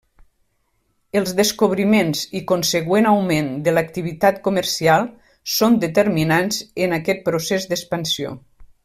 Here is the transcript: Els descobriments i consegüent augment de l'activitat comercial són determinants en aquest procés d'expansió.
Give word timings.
Els 1.19 1.33
descobriments 1.39 2.23
i 2.39 2.41
consegüent 2.53 3.09
augment 3.11 3.51
de 3.67 3.75
l'activitat 3.79 4.41
comercial 4.49 5.07
són 5.59 5.77
determinants 5.85 6.61
en 6.87 7.01
aquest 7.03 7.23
procés 7.29 7.73
d'expansió. 7.75 8.35